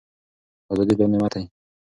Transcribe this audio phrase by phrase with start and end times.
[0.71, 1.43] ازادي لوی نعمت دی.